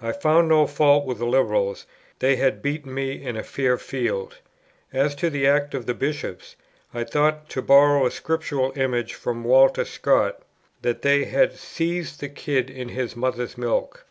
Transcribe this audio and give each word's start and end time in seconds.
I 0.00 0.12
found 0.12 0.48
no 0.48 0.68
fault 0.68 1.04
with 1.04 1.18
the 1.18 1.26
Liberals; 1.26 1.84
they 2.20 2.36
had 2.36 2.62
beaten 2.62 2.94
me 2.94 3.20
in 3.20 3.36
a 3.36 3.42
fair 3.42 3.76
field. 3.76 4.36
As 4.92 5.16
to 5.16 5.28
the 5.30 5.48
act 5.48 5.74
of 5.74 5.84
the 5.86 5.94
Bishops, 5.94 6.54
I 6.94 7.02
thought, 7.02 7.48
to 7.48 7.60
borrow 7.60 8.06
a 8.06 8.12
Scriptural 8.12 8.72
image 8.76 9.14
from 9.14 9.42
Walter 9.42 9.84
Scott, 9.84 10.40
that 10.82 11.02
they 11.02 11.24
had 11.24 11.56
"seethed 11.56 12.20
the 12.20 12.28
kid 12.28 12.70
in 12.70 12.90
his 12.90 13.16
mother's 13.16 13.58
milk." 13.58 14.06